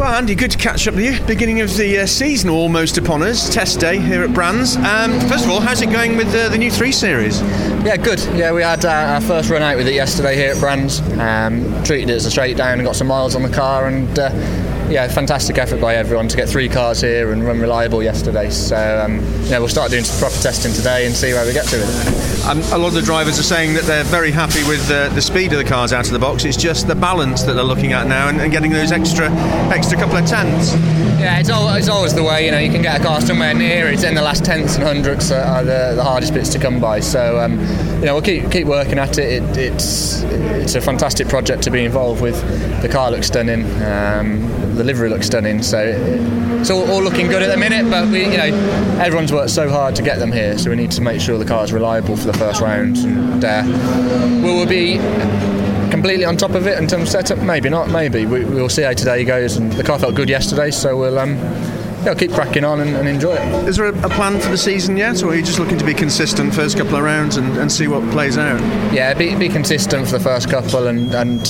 [0.00, 1.26] Well, Andy, good to catch up with you.
[1.26, 3.52] Beginning of the uh, season almost upon us.
[3.52, 4.76] Test day here at Brands.
[4.76, 7.42] Um, first of all, how's it going with uh, the new 3 Series?
[7.84, 8.18] Yeah, good.
[8.34, 11.00] Yeah, we had uh, our first run out with it yesterday here at Brands.
[11.18, 14.18] Um, treated it as a straight down and got some miles on the car and
[14.18, 14.30] uh,
[14.90, 18.50] yeah, fantastic effort by everyone to get three cars here and run reliable yesterday.
[18.50, 21.66] So um, yeah, we'll start doing some proper testing today and see where we get
[21.68, 22.46] to with it.
[22.46, 25.22] Um, a lot of the drivers are saying that they're very happy with uh, the
[25.22, 26.44] speed of the cars out of the box.
[26.44, 29.30] It's just the balance that they're looking at now and, and getting those extra
[29.70, 30.74] extra couple of tenths.
[31.20, 32.46] Yeah, it's, all, it's always the way.
[32.46, 33.88] You know, you can get a car somewhere near.
[33.88, 37.00] It's in the last tenths and hundredths are the, the hardest bits to come by.
[37.00, 37.60] So um,
[38.00, 39.42] you know, we'll keep keep working at it.
[39.42, 39.56] it.
[39.56, 42.40] It's it's a fantastic project to be involved with.
[42.82, 43.64] The car looks stunning.
[43.82, 45.62] Um, the livery looks stunning.
[45.62, 45.78] So
[46.60, 47.90] it's all, all, looking good at the minute.
[47.90, 50.56] But we, you know, everyone's worked so hard to get them here.
[50.56, 52.96] So we need to make sure the car is reliable for the first round.
[52.96, 53.62] And uh,
[54.42, 55.59] will we be
[55.90, 57.38] completely on top of it in terms of setup?
[57.44, 57.90] Maybe not.
[57.90, 59.56] Maybe we, will see how today goes.
[59.56, 61.18] And the car felt good yesterday, so we'll.
[61.18, 61.36] Um,
[62.04, 63.68] yeah, keep cracking on and, and, enjoy it.
[63.68, 65.84] Is there a, a, plan for the season yet, or are you just looking to
[65.84, 68.58] be consistent first couple of rounds and, and see what plays out?
[68.90, 71.46] Yeah, be, be consistent for the first couple, and, and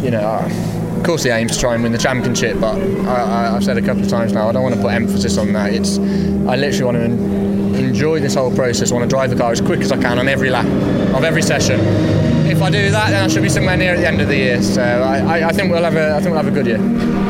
[0.00, 2.76] you know, of course the aim is to try and win the championship, but
[3.08, 5.52] I, have said a couple of times now I don't want to put emphasis on
[5.54, 5.74] that.
[5.74, 8.92] It's I literally want to enjoy this whole process.
[8.92, 11.24] I want to drive the car as quick as I can on every lap of
[11.24, 11.80] every session
[12.58, 14.34] if I do that, then I should be somewhere near at the end of the
[14.34, 14.60] year.
[14.60, 16.80] So I, I, think we'll have a I think we'll have a good year.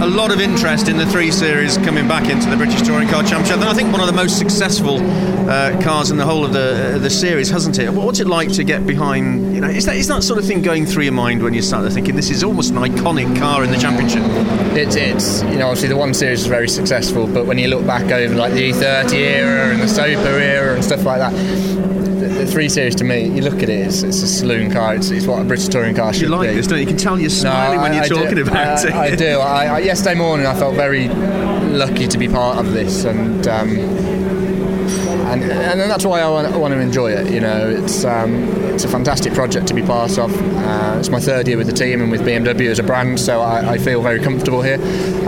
[0.02, 3.22] A lot of interest in the three series coming back into the British Touring Car
[3.22, 4.98] Championship, and I think one of the most successful
[5.50, 7.92] uh, cars in the whole of the uh, the series, hasn't it?
[7.92, 9.54] What's it like to get behind?
[9.54, 11.60] You know, is that is that sort of thing going through your mind when you
[11.60, 14.22] start thinking this is almost an iconic car in the championship?
[14.74, 17.86] It's it's you know obviously the one series is very successful, but when you look
[17.86, 21.97] back over like the E30 era and the Soper era and stuff like that
[22.48, 24.94] three series to me, you look at it, it's, it's a saloon car.
[24.94, 26.56] It's, it's, what a British touring car should you like be.
[26.56, 26.82] this, don't you?
[26.82, 28.94] You can tell you're smiling no, when you're I talking do, about I, it.
[28.94, 29.38] I do.
[29.38, 33.78] I, yesterday morning, I felt very lucky to be part of this, and um,
[35.30, 37.32] and and that's why I want, I want, to enjoy it.
[37.32, 38.34] You know, it's um,
[38.72, 40.34] it's a fantastic project to be part of.
[40.56, 43.40] Uh, it's my third year with the team and with BMW as a brand, so
[43.40, 44.78] I, I feel very comfortable here.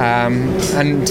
[0.01, 1.09] Um, and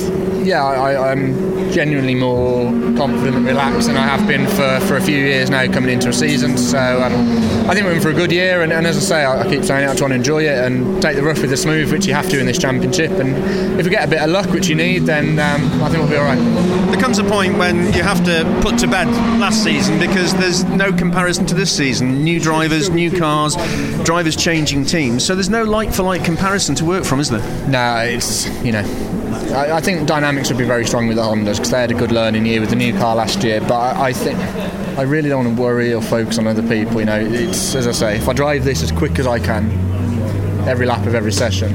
[0.50, 5.02] yeah, I, I'm genuinely more confident and relaxed than I have been for, for a
[5.02, 6.58] few years now coming into a season.
[6.58, 7.14] So um,
[7.70, 8.64] I think we're in for a good year.
[8.64, 10.58] And, and as I say, I, I, keep saying it, I try and enjoy it
[10.58, 13.12] and take the rough with the smooth, which you have to in this championship.
[13.12, 16.00] And if we get a bit of luck, which you need, then um, I think
[16.00, 16.40] we'll be all right.
[16.90, 19.08] There comes a point when you have to put to bed
[19.40, 22.24] last season because there's no comparison to this season.
[22.24, 23.56] New drivers, new cars,
[24.04, 25.24] drivers changing teams.
[25.24, 27.68] So there's no like for like comparison to work from, is there?
[27.70, 28.84] No, it's, you know,
[29.54, 31.96] I, I, think Dynamics would be very strong with the Hondas because they had a
[31.96, 33.62] good learning year with the new car last year.
[33.62, 34.40] But I, I, think
[34.98, 37.00] I really don't want to worry or focus on other people.
[37.00, 39.89] You know, it's as I say, if I drive this as quick as I can,
[40.68, 41.74] every lap of every session,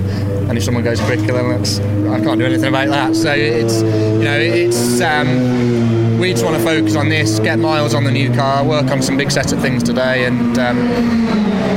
[0.48, 3.16] and if someone goes quicker, then that's I can't do anything about that.
[3.16, 5.00] So it's you know it's.
[5.00, 8.86] Um, we just want to focus on this, get miles on the new car, work
[8.86, 10.78] on some big set of things today, and um,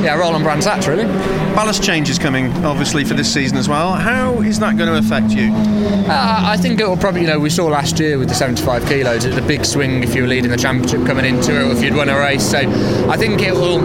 [0.03, 1.03] yeah, roll on Brands Hatch really.
[1.53, 3.94] Ballast changes coming, obviously, for this season as well.
[3.94, 5.51] How is that going to affect you?
[5.53, 8.85] Uh, I think it will probably, you know, we saw last year with the 75
[8.85, 11.72] kilos, it's a big swing if you were leading the championship coming into it, or
[11.72, 12.50] if you'd won a race.
[12.50, 12.59] So
[13.09, 13.79] I think it will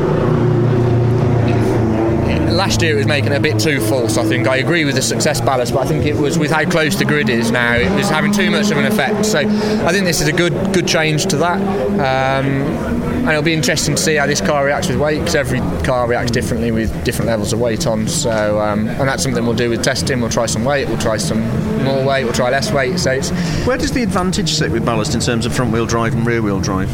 [2.53, 4.17] last year it was making it a bit too false.
[4.19, 6.69] I think I agree with the success ballast, but I think it was with how
[6.69, 9.27] close the grid is now, it was having too much of an effect.
[9.27, 11.61] So I think this is a good good change to that.
[11.93, 15.61] Um, and it'll be interesting to see how this car reacts with weight because every
[15.85, 18.09] car reacts differently with different levels of weight on.
[18.09, 20.21] So, um, and that's something we'll do with testing.
[20.21, 21.41] We'll try some weight, we'll try some
[21.85, 22.99] more weight, we'll try less weight.
[22.99, 23.21] So,
[23.65, 26.43] where does the advantage sit with ballast in terms of front wheel drive and rear
[26.43, 26.91] wheel drive?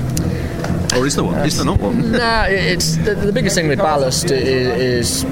[0.99, 1.47] Or is there one?
[1.47, 2.11] Is there not one?
[2.13, 5.25] nah, it's the, the biggest thing with ballast is, is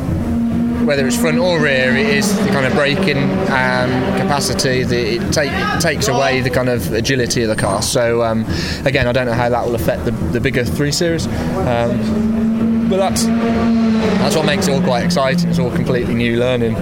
[0.86, 5.32] whether it's front or rear, it is the kind of braking um, capacity that it,
[5.32, 7.82] take, it, takes away the kind of agility of the car.
[7.82, 8.44] So um,
[8.84, 12.98] again, I don't know how that will affect the, the bigger three series, um, but
[12.98, 15.48] that's that's what makes it all quite exciting.
[15.50, 16.76] It's all completely new learning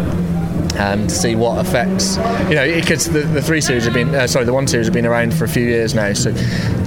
[0.78, 2.16] um, to see what effects.
[2.48, 4.94] You know, because the, the three series have been, uh, sorry, the one series have
[4.94, 6.12] been around for a few years now.
[6.12, 6.30] So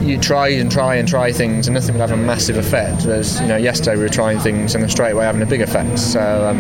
[0.01, 3.05] you try and try and try things, and nothing will have a massive effect.
[3.05, 5.61] Whereas, you know, yesterday we were trying things and then straight away having a big
[5.61, 5.99] effect.
[5.99, 6.59] So um,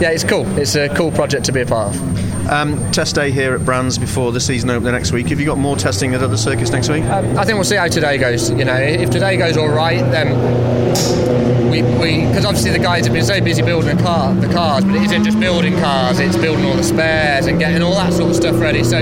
[0.00, 0.46] yeah, it's cool.
[0.58, 2.29] It's a cool project to be a part of.
[2.48, 5.28] Um, test day here at Brands before the season opener next week.
[5.28, 7.04] Have you got more testing at other circuits next week?
[7.04, 8.50] Um, I think we'll see how today goes.
[8.50, 10.30] You know, if today goes all right, then
[11.70, 11.82] we
[12.26, 15.02] because obviously the guys have been so busy building the car, the cars, but it
[15.02, 18.36] isn't just building cars; it's building all the spares and getting all that sort of
[18.36, 18.82] stuff ready.
[18.82, 19.00] So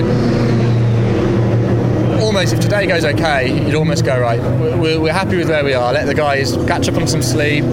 [2.38, 4.38] almost if today goes okay, you'd almost go right.
[4.78, 5.92] We're, we're happy with where we are.
[5.92, 7.64] Let the guys catch up on some sleep,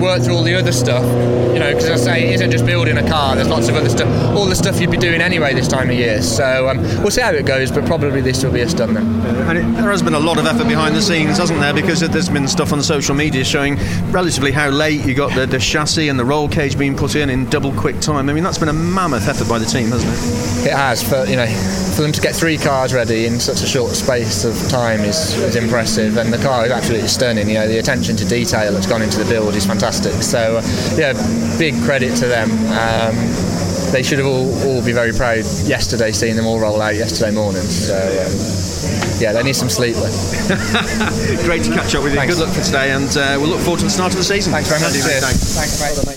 [0.00, 1.02] work through all the other stuff.
[1.52, 3.34] You know, because I say it isn't just building a car.
[3.34, 4.08] There's lots of other stuff.
[4.36, 6.22] All the stuff you'd be doing anyway this time of year.
[6.22, 7.72] So um, we'll see how it goes.
[7.72, 9.06] But probably this will be a stun then.
[9.48, 11.74] And it, there has been a lot of effort behind the scenes, hasn't there?
[11.74, 13.74] Because there's been stuff on social media showing
[14.12, 17.28] relatively how late you got the, the chassis and the roll cage being put in
[17.28, 18.30] in double quick time.
[18.30, 20.70] I mean, that's been a mammoth effort by the team, hasn't it?
[20.70, 21.02] It has.
[21.02, 21.46] For you know,
[21.96, 25.34] for them to get three cars ready in such a short space of time is,
[25.38, 27.48] is impressive, and the car is absolutely stunning.
[27.48, 30.12] You know, the attention to detail that's gone into the build is fantastic.
[30.22, 31.12] So, uh, yeah,
[31.58, 32.50] big credit to them.
[32.68, 33.16] Um,
[33.92, 37.30] they should have all, all be very proud yesterday seeing them all roll out yesterday
[37.30, 37.62] morning.
[37.62, 39.94] So, um, yeah, they need some sleep.
[41.44, 42.18] Great to catch up with you.
[42.18, 42.34] Thanks.
[42.36, 44.52] Good luck for today, and uh, we'll look forward to the start of the season.
[44.52, 44.94] Thanks very much.
[44.94, 45.56] Andy, mate, thanks.
[45.56, 46.12] Thanks, mate.